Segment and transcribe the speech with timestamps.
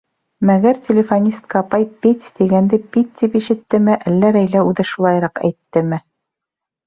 [0.49, 6.01] Мәгәр телефонистка апай «петь» тигәнде «пить» тип ишеттеме, әллә Рәйлә үҙе шулайыраҡ әйттеме: